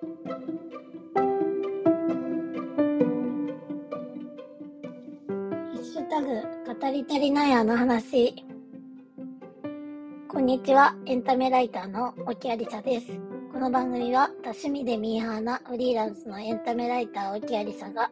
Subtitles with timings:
[0.00, 0.06] ハ
[5.74, 6.26] ッシュタグ、
[6.80, 8.46] 語り足りないあの話。
[10.26, 13.08] こんにちは、エンタメライターの沖有沙です。
[13.52, 18.10] この番組は、多趣味でミーハーなフリーランスのエンタメライター沖有沙が、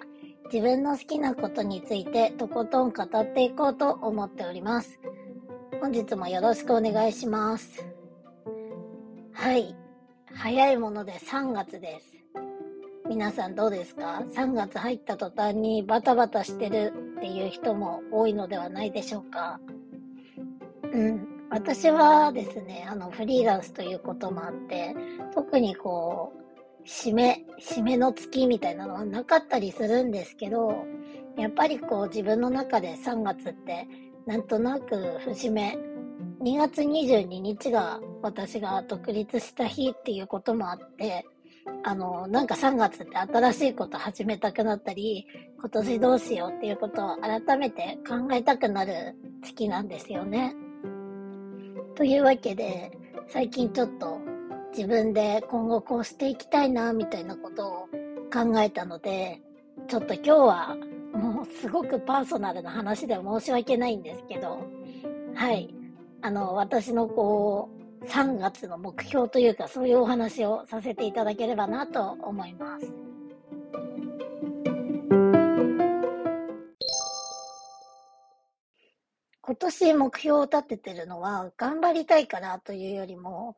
[0.53, 5.01] 自分の好きなことについてとことん語っていこうと思っております。
[5.81, 7.87] 本日もよろしくお願いします。
[9.33, 9.78] はい。
[10.41, 12.15] 早いもので3月です。
[13.09, 19.59] 皆さんどうですか ?3 月入った途端にバタバタしてるっていう人も多いのではないでしょうか？
[20.93, 21.27] うん。
[21.51, 24.95] 私はですね、あの、フリーランスということもあって、
[25.35, 30.85] 特にこう、締め、締めの月みたいなのはなかったりするんですけど、
[31.37, 33.89] やっぱりこう自分の中で3月って
[34.25, 35.77] なんとなく節目、
[36.41, 41.27] 2月22日が私が独立した日っていうこともあって、
[41.83, 45.27] あの、なんか3月って新しいこと始めたくなったり、
[45.59, 50.55] 今年どうしようっていうことを改めて考えたくなる月なんですよね。
[51.97, 52.93] というわけで、
[53.27, 54.21] 最近ちょっと
[54.71, 57.73] 自分で今後こうしていきたいな、みたいなことを
[58.33, 59.43] 考えたので、
[59.89, 60.77] ちょっと今日は
[61.13, 64.63] もうすごくパーソナルな話で申し訳ないんですけど、
[65.35, 65.78] はい。
[66.21, 67.71] あの、私のこ
[68.01, 72.93] う、3月の目標というか、そういうお話をさせていただければなと思います。
[79.41, 83.57] 今年目標を立ててるのは、頑張りたいからというよりも、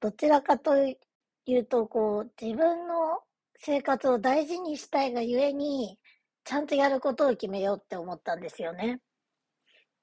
[0.00, 0.96] どちらかとい
[1.48, 3.20] うと、こう、自分の
[3.56, 5.98] 生活を大事にしたいがゆえに、
[6.44, 9.00] ちゃんとやることを決めようって思ったんですよね。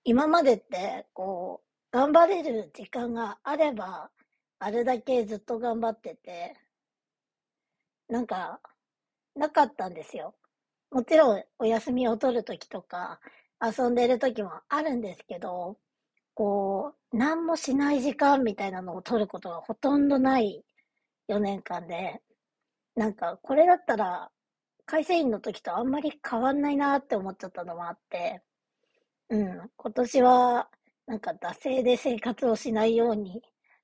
[0.03, 4.11] 今までって、こう、頑張れる時間があれば、
[4.59, 6.53] あれだけずっと頑張ってて、
[8.09, 8.59] なんか、
[9.33, 10.35] なかったんですよ。
[10.91, 13.21] もちろん、お休みを取るときとか、
[13.61, 15.78] 遊んでるときもあるんですけど、
[16.33, 20.66] こう、何もしない時間みたいなのを取ることがほとんどない
[21.29, 22.22] 4年間で、
[22.97, 24.29] なんか、これだったら、
[24.85, 28.41] 会社員の時とあんまり変わんないなって思っちゃったのもあって、
[29.29, 30.69] うん、今年は
[31.07, 33.41] なんか惰性で生活をしないように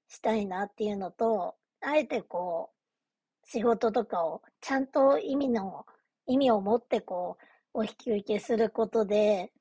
[0.08, 5.86] したいなっていうのと、あえてこう、仕事とかをちゃんと意味の、
[6.28, 7.38] 意味を持ってこ
[7.74, 9.52] う、お引き受けすることで、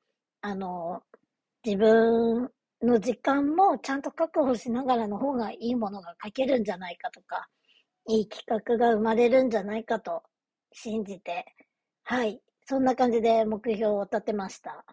[0.41, 1.03] あの、
[1.63, 2.49] 自分
[2.81, 7.47] の時間もちゃんと確保しながらの方がいいものが書けるんじゃないかとか、
[8.07, 10.23] いい企画が生まれるんじゃないかと
[10.73, 11.45] 信じて、
[12.03, 14.83] はい、そんな感じで目標を立てました。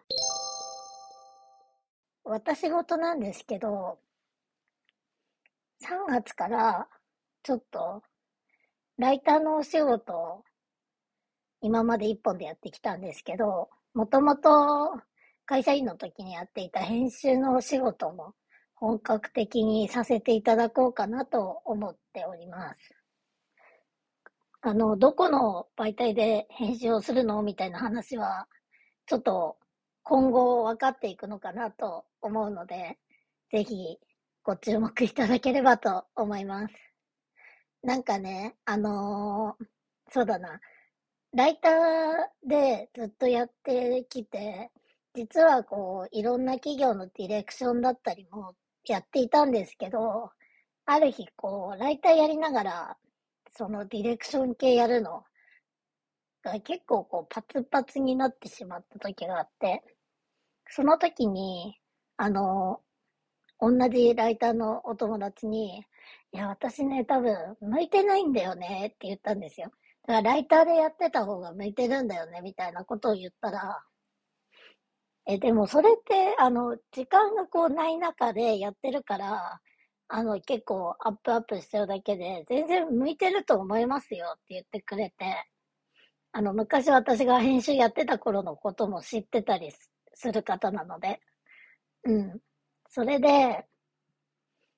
[2.29, 3.97] 私事なんですけど、
[5.81, 6.87] 3月から
[7.41, 8.03] ちょっと
[8.99, 10.43] ライターのお仕事を
[11.61, 15.01] 今まで一本でやってきたんですけど、もともと
[15.45, 18.35] 会社員の時にやっていた編集のお仕事も
[18.75, 22.79] 本格的にさせていただこうかなと思っております。
[24.61, 27.41] あの、どこの媒体で編集をするの？
[27.41, 28.47] みたいな話は、
[29.07, 29.57] ちょっと
[30.09, 32.97] 今後分かっていくのかなと思うので、
[33.51, 33.99] ぜひ
[34.41, 36.73] ご注目いただければと思います。
[37.83, 39.65] なんかね、あのー、
[40.09, 40.59] そうだな、
[41.35, 44.71] ライターでずっとやってきて、
[45.13, 48.55] 実はこう、いろんな企業のディレクションだったりも
[48.87, 50.31] やっていたんですけど、
[50.87, 52.97] ある日こう、ライターやりながら、
[53.55, 55.23] そのディレクション系やるの
[56.41, 59.83] が結構こう、パツパツになってしまった時があって、
[60.69, 61.77] その時に、
[62.17, 62.81] あの、
[63.59, 65.79] 同じライターのお友達に、
[66.31, 69.71] いや、私ね、多分、向いてないんだよねって言ったんですよ。
[70.07, 73.83] だから、ライターでやってた方が向いてるんだよね、みたいなことを言ったら、
[75.27, 79.61] え、でもそれって、あの、時間がこうない中でやってるから、
[80.07, 85.45] あの、結構アップアップしちゃうだけで、全然向いてると思いますよって言ってくれて、
[86.31, 89.71] あの、昔私が編集やってた頃のことも知ってたり
[90.19, 91.21] する方なので、
[92.05, 92.39] うん。
[92.89, 93.65] それで、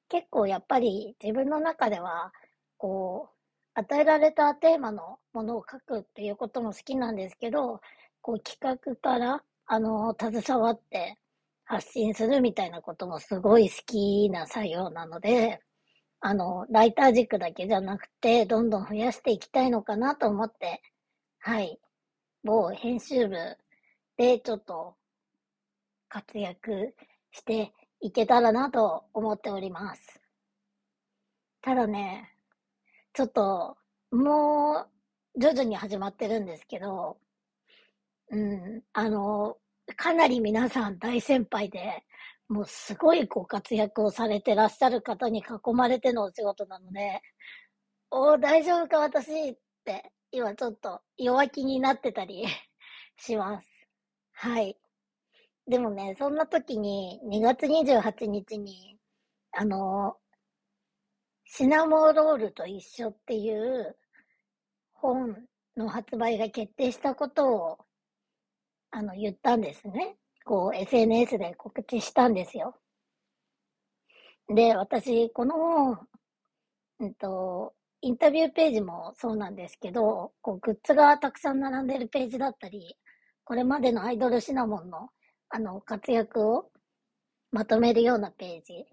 [0.09, 2.33] 結構やっぱり自分の中では、
[2.77, 3.35] こう、
[3.73, 7.79] 与えられたテーマのものを書くっていうことも好きなんですけど、
[8.21, 11.17] こう企画から、あの、携わって
[11.63, 15.61] 発信するみたいなこともすごい好きな作業なので、
[16.21, 20.81] あの、ライター軸だけじゃなくて、どんどん増やしていきたいのかなと思って、
[21.39, 21.79] はい。
[22.43, 23.35] 某編集部
[24.17, 24.95] でちょっと
[26.11, 26.93] 活躍
[27.31, 27.71] して
[28.01, 30.21] いけたらなと思っております。
[31.61, 32.35] ただね、
[33.13, 33.77] ちょっと
[34.11, 34.87] も
[35.37, 37.17] う、徐々に始まってるんですけど、
[38.29, 39.57] うん、あの、
[39.95, 42.03] かなり皆さん大先輩で、
[42.49, 47.21] もうすごいご活躍をされてらっしゃる方に囲まれてのお仕事なので、
[48.09, 52.45] お大丈夫か私って、今ちょっと弱気になってたり
[53.17, 53.67] します。
[54.33, 54.77] はい。
[55.71, 58.97] でもね、そんな時に2月28日に、
[59.53, 60.17] あの、
[61.45, 63.95] シナモロールと一緒っていう
[64.91, 65.33] 本
[65.77, 67.77] の発売が決定したことを、
[68.89, 70.17] あの、言ったんですね。
[70.43, 72.75] こう、SNS で告知したんですよ。
[74.53, 76.07] で、私、この本、
[76.99, 82.97] うんと、インタビューページもそうなんですけど、こう、グッズがたくさん並んでるページだったり、
[83.45, 85.07] これまでのアイドルシナモンの、
[85.53, 86.71] あの、活躍を
[87.51, 88.85] まとめるようなページ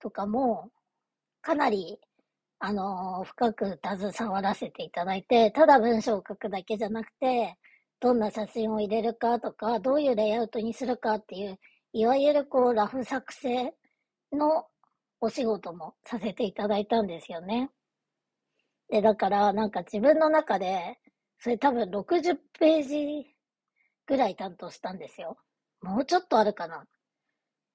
[0.00, 0.70] とかも、
[1.42, 1.98] かなり、
[2.60, 7.58] あの、深く携わらせていただいて、ただ文章を書くだけじゃなくて、
[7.98, 11.58] どんな写真を入れるかとか、どういうレイアウトにするかっていう、
[11.92, 13.74] いわゆるこう、ラフ作成
[14.32, 14.66] の
[15.20, 17.70] お仕事もさせていただいたんですよね。
[18.88, 21.00] で、だからなんか自分の中で、
[21.40, 23.26] それ多分60ページ
[24.06, 25.36] ぐらい担当したんですよ。
[25.82, 26.84] もうちょっとあるかな。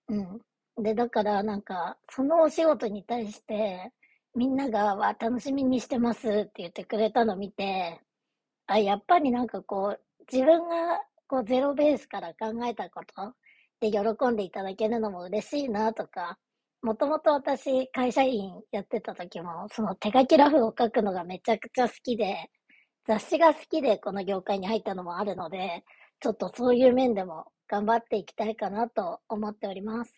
[0.09, 0.15] う
[0.81, 0.83] ん。
[0.83, 3.91] で、だからなんか、そのお仕事に対して、
[4.35, 8.01] みんなが、わ、楽しみにしてますって言ってくれたのを見て、
[8.67, 10.01] あ、やっぱりなんかこう、
[10.31, 13.33] 自分がこうゼロベースから考えたこと
[13.81, 16.37] で喜んでいただけるのも嬉しいなとか、
[16.81, 22.49] もともと私、会社員やってた時も、その手書きラフを書くのがめちゃくちゃ好きで、
[23.07, 25.83] 雑誌が好きでこの業界に入ったのもあるので、
[26.19, 30.13] ちょっとそういう面でも頑張っていきたいかなと思っております。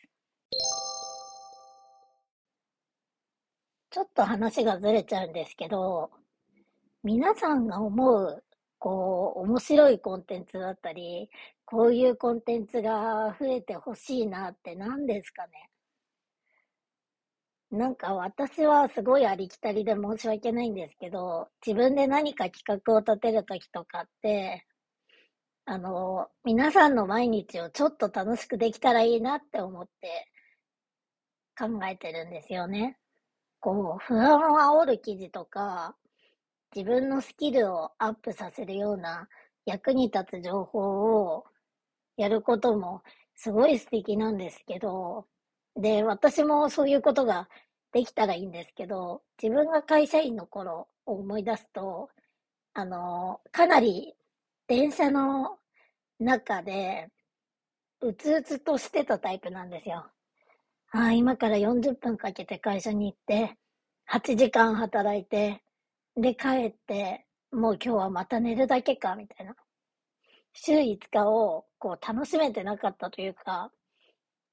[3.92, 6.10] ちょっと話がずれちゃうんですけど、
[7.04, 8.44] 皆さんが思う、
[8.80, 11.30] こう、面白いコンテンツだったり、
[11.64, 15.70] こういうコンテンツが増えてほしいなって何ですかね
[17.70, 24.66] なんか私はすごいありきたりで申し訳ないんですけど、自分で何か企画を立てるときとかって、
[25.66, 30.28] あの、皆さんの毎日をちょっと楽しくできたらいいなって思って
[31.58, 32.98] 考えてるんですよね。
[33.60, 35.96] こう、不安を煽る記事とか、
[36.76, 39.30] 自分のスキルをアップさせるような
[39.66, 40.80] 役に立つ情報
[41.36, 41.46] を
[42.18, 43.02] やることも
[43.36, 45.28] すごい素敵なんですけど、
[45.78, 47.48] で、私もそういうことが
[47.94, 52.10] できたらいいんですけど、自分が会社員の頃を思い出すと、
[52.74, 54.16] あの、かなり
[54.76, 55.60] 電車の
[56.20, 57.08] 中で、
[58.02, 60.08] うつうつとしてたタイプなんですよ。
[60.92, 63.56] ああ、今から40分かけて会社に行って、
[64.08, 65.62] 8時間働いて、
[66.16, 69.56] で帰って、もう今日はまた寝るだけか、みたいな。
[70.54, 73.72] 週5日をこう楽しめてなかったというか、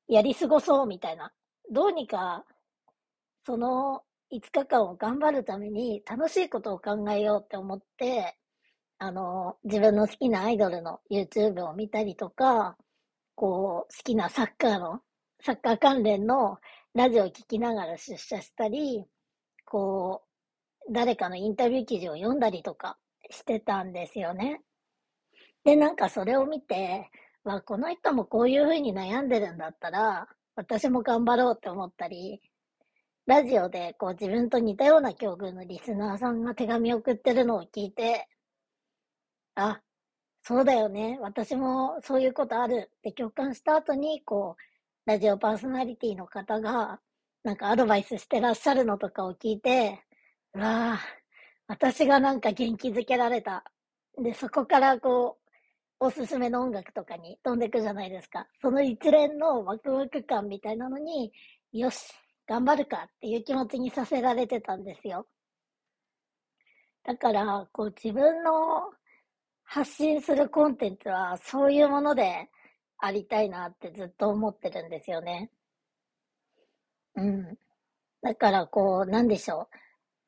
[0.07, 1.33] やり過ごそうみたいな。
[1.73, 2.45] どうにか、
[3.47, 8.37] その5日間を頑張るために楽しいことを考えようって思って、
[9.03, 12.77] あの、自分の好きなアイドルの YouTube を見たりとか、
[13.35, 15.01] こう、好きなサッカーの、
[15.43, 16.59] サッカー関連の
[16.95, 19.07] ラジオを聞きながら出社したり、
[19.65, 20.23] こ
[20.87, 22.99] う、誰かのインタビュー記事を読んだりとか
[23.31, 24.61] してたんですよね。
[25.65, 27.11] で、なんかそれを見て、
[27.43, 32.43] わ、この人もこういうふうに悩んでるんだったら、私も頑張ろうって思ったり、
[33.25, 38.29] ラジオでこう自分と似たような境遇のリスナーさんが手紙を送ってるのを聞いて、
[39.55, 39.81] あ、
[40.43, 41.19] そうだよね。
[41.21, 47.01] 私もそういうことあるって共感した後に、こう、ラジオパーソナリティの方が、
[47.43, 50.03] なんかアドバイスしてらっしゃるのとかを聞いて、
[50.53, 51.01] わあ、
[51.69, 53.65] 私がなんか元気づけられた。
[54.19, 55.39] で、そこからこ
[56.01, 58.49] う、おすすめの音楽とかに飛んでくじゃないですか。
[58.61, 61.33] その一連のワクワク感みたいなのに、
[61.73, 62.13] よし、
[62.47, 65.27] 頑張るかっていう気持ちにさせられてたんですよ。
[67.05, 68.91] だから、こう自分の
[69.73, 72.49] 発信するコンテンツはそういうもので
[72.99, 75.49] ありたいなってずっと思ってるんですよね。
[77.15, 77.57] うん。
[78.23, 79.77] だからこう、なんでしょう。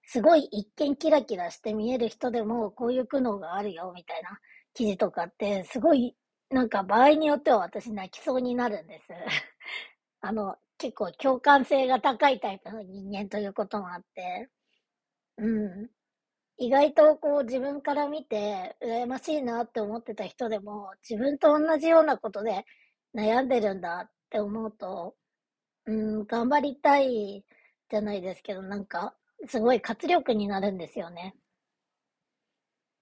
[0.05, 4.39] すごい一見キラキラして見える人でもこういう苦悩があるよみたいな
[4.75, 6.17] 記事とかって、すごい、
[6.51, 9.09] なんか場合によっては私泣きそうになるんです。
[10.23, 14.51] あの、結構共感性が高いタイプの人間ということもあって、
[15.39, 15.91] うん。
[16.63, 22.65] 意外とこう自分から見て羨ましいなって思ってた人でも自分と同じようなことで
[23.17, 25.17] 悩んでるんだって思うと、
[25.87, 27.45] うん、頑張りたい
[27.91, 29.17] じゃないですけど、なんか
[29.49, 31.35] すごい活力になるんですよね。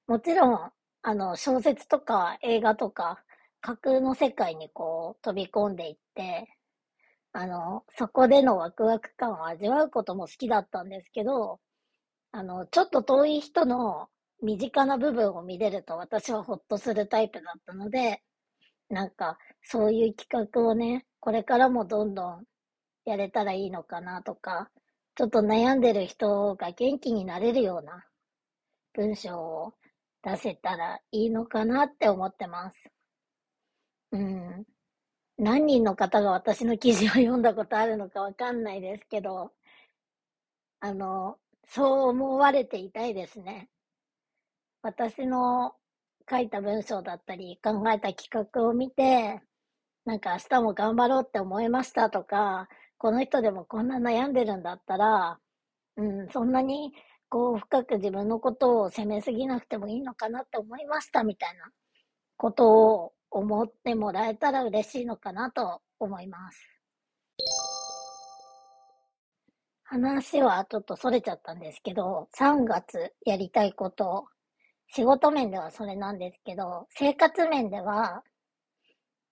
[0.06, 3.22] もちろん、あの、小説とか映画とか、
[3.60, 6.48] 架空の世界にこう飛び込んでいって、
[7.32, 11.60] あの、そこでのワクワク感を味わうことも好きだったんですけど、
[12.32, 14.08] あの、ちょっと遠い人の
[14.42, 18.22] 身近な部分を見れると私はホッとするタイプだったので、
[18.88, 22.44] なんか、そういう企画をね、これからもどんどん
[23.04, 24.70] やれたらいいのかなとか、
[25.16, 28.06] ちょっと悩んでる人が元気になれるような
[28.94, 29.74] 文章を
[30.22, 32.90] 出せたらいいのかなって思ってます。
[34.12, 34.64] うん。
[35.38, 39.52] 何人の方が私の記事を読んだことあるのかわかんないですけど、
[40.80, 41.38] あの、
[41.72, 43.68] そう思われていたいですね。
[44.82, 45.74] 私の
[46.28, 49.40] 書いた文章だったり、考えた企画を見て、
[50.04, 55.38] なんか明日も頑張ろうって思いましたとか、この人でもこんな悩んでるんだったら、
[55.96, 56.92] うん、そんなに
[57.28, 61.70] こう深く自分のことを責めすぎなくてもいいのかなって思いましたみたいな
[62.36, 66.79] ことを思ってもらえたら嬉しいのかなと思います。
[69.90, 74.26] 話はちょっとそれちゃったんですけど、3月やりたいこと
[74.92, 78.22] 仕事面ではそれなんですけど、生活面では、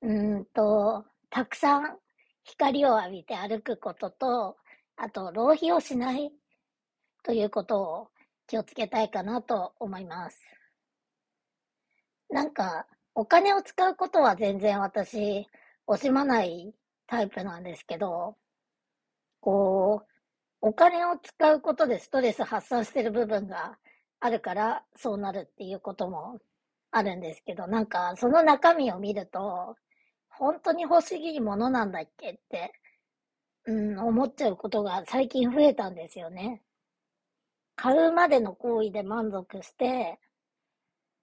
[0.03, 1.99] うんと、たくさん
[2.45, 4.57] 光を浴びて歩くことと、
[4.97, 6.33] あと、浪費をしない
[7.25, 8.09] ということを
[8.47, 10.39] 気をつけたいかなと思います。
[12.31, 15.47] なんか、お金を使うことは全然私、
[15.89, 16.73] 惜しまない
[17.07, 18.37] タイプなんですけど、
[19.41, 20.18] こう、
[20.61, 23.79] お金を使うことでストレス発散してる部分が
[24.21, 26.39] あるからそうなるっていうことも
[26.91, 29.77] あるんですけど、なんかその中身を見ると、
[30.29, 32.73] 本当に欲しいものなんだっけって、
[33.67, 36.63] うん、思っちゃうことが最近増えたんですよね。
[37.77, 40.19] 買うまでの行為で満足して、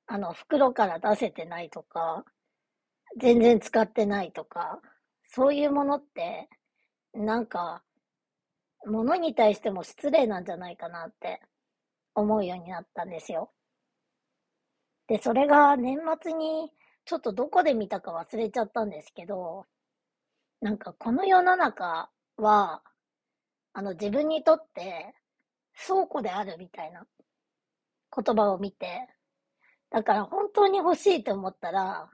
[0.07, 2.23] あの、袋から出せてないとか、
[3.19, 4.79] 全然使ってないとか、
[5.27, 6.47] そういうものって、
[7.13, 7.83] なんか、
[8.85, 11.41] 物に対しても失礼なんじゃないかなって
[12.13, 13.51] 思うようになったんですよ。
[15.07, 16.71] で、それが年末に
[17.05, 19.65] ちょっとどこで見たか忘れちゃったんですけど、
[20.61, 22.81] なんかこの世の中は、
[23.73, 25.13] あの自分にとって
[25.85, 27.05] 倉庫であるみたいな
[28.15, 29.07] 言葉を見て、
[29.91, 32.09] だから本当に欲しいと思ったら、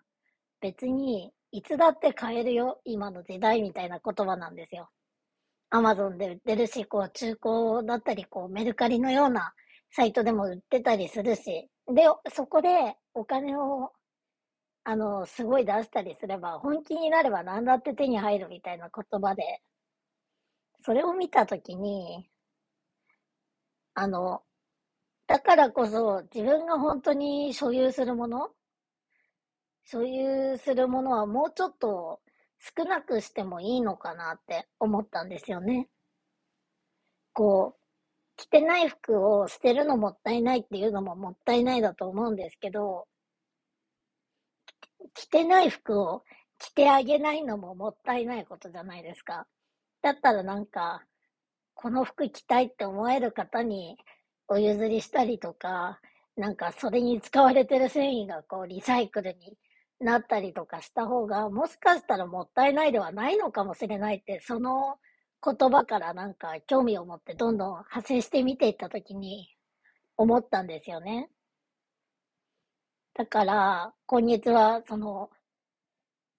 [0.59, 4.89] 別にいつだって買えるよ、今の時代みたいな言葉なんですよ。
[5.71, 9.53] アマゾンで売ってるし、こう中古だったり、こうメルカリのような
[9.89, 13.91] サイトでも売ってたりするし、で、そこでお金を、
[14.83, 19.61] あの、すごい出したりすれば、本気になれば何だって手に入るみたいな言葉で、
[20.81, 22.29] それを見たときに、
[23.93, 24.43] あの、
[25.27, 28.51] だからこそ自分が本当に所有するもの
[29.83, 32.19] 所有するものはもうちょっと
[32.61, 35.89] 少なくしてもいいのかなって思ったんですよね。
[37.33, 37.81] こう、
[38.37, 43.07] 着てない服を捨てるのもったいないっていうのももったいないだと思うんですけど、
[45.13, 46.23] 着てない服を
[46.59, 49.47] 着てあげないのももったいないことじゃないですか。
[50.01, 51.03] だったらなんか、
[51.73, 53.97] この服着たいって思える方に
[54.47, 55.99] お譲りしたりとか、
[56.35, 59.57] なんかそれに使われてる繊維がこうリサイクルに
[60.01, 64.97] なったりとかした方が、もしかしたらもったいないではないのかもしれないって、その
[65.43, 69.49] 言葉からなんか興味を持ってどんどん派生して見ていったときに
[70.17, 71.29] 思ったんですよね。
[73.13, 75.29] だから、今月はその、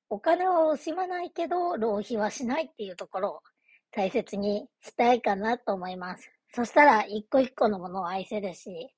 [0.08, 3.40] お金は惜しまないけど、浪費はしないっていうところを
[3.90, 6.30] 大切にしたいかなと思います。
[6.54, 8.94] そしたら、一個一個のものを愛せるし、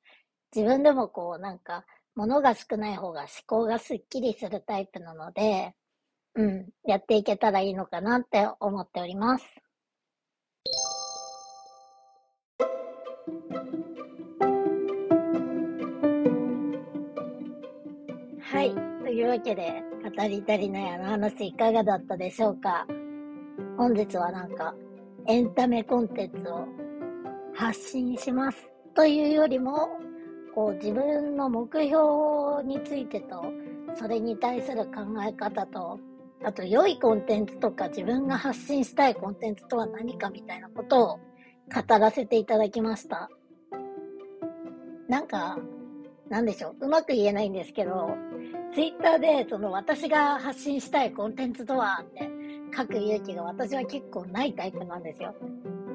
[0.54, 1.85] 自分でもこう、なんか、
[2.16, 5.75] 物が少ない方が思考がすっきりするタイプなので、
[6.37, 9.44] うん、やっていけたらいいのかなって思っております。
[18.40, 18.75] はい。
[19.02, 22.87] というわけで、語り足りないあの話いかがだったでしょうか？
[23.76, 24.75] 本日はなんか、
[25.26, 26.66] エンタメコンテンツを
[27.54, 28.59] 発信します
[28.94, 29.88] というよりも、
[30.54, 33.44] こう自分の目標についてと、
[33.96, 35.99] それに対する考え方と、
[36.44, 41.20] あと良いコンテンツとか自分が発信したいコンテンツとは何かみたいなことを
[41.75, 43.30] 語らせていただきました。
[45.08, 45.58] なんか、
[46.28, 48.16] なんでしょう、うまく言えないんですけど、
[48.75, 52.28] ツイッターでその私が発信したいコンテンツとはって
[52.76, 55.34] 書く勇気が私は結構ないタイプなんですよ。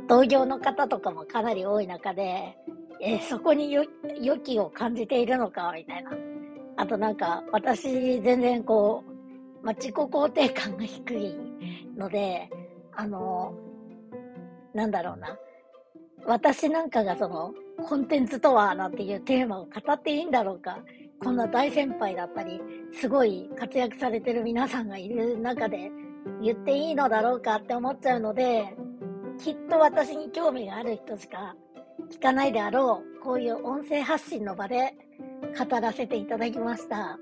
[0.07, 2.57] 同業の方とかもかなり多い中で、
[3.01, 3.85] えー、そこによ、
[4.21, 6.11] 良きを感じているのか、みたいな。
[6.77, 11.35] あとなんか、私、全然こう、まあ、自己肯定感が低い
[11.97, 12.49] ので、
[12.93, 13.53] あの、
[14.73, 15.37] なんだろうな。
[16.25, 17.53] 私なんかがその、
[17.87, 20.79] コンテンツとはなんていうテーマを語っていいんだろうか。
[21.21, 22.61] こんな大先輩だったり、
[22.93, 25.91] すごい活躍されてる皆さんがいる中で
[26.41, 28.73] 言っていいのだろうかって思っちゃうので、
[29.37, 31.55] きっと私に興味がある人しか
[32.11, 34.95] 聞かないであろう、こういう音声発信の場で
[35.57, 37.19] 語らせていただきました。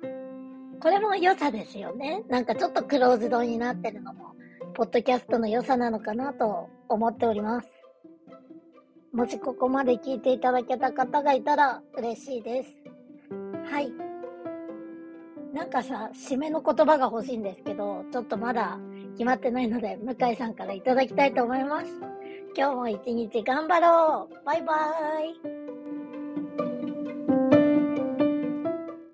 [0.80, 2.24] これも良さですよね。
[2.30, 4.36] なんかちょっとクローズドになってるのも、
[4.74, 7.70] ポッドキャストの良さなのかなと思っております。
[9.12, 12.76] もしここまで聞いていただけた方がいたら嬉しいです。
[13.72, 13.92] はい。
[15.54, 18.78] なんかさ、締めの言葉が欲しいんですけど、ちょっとまだ
[19.14, 21.88] 決まってないので、向井さんからいただきたいと思います。
[22.58, 24.44] 今日も一日頑張ろう。
[24.44, 25.77] バイバーイ。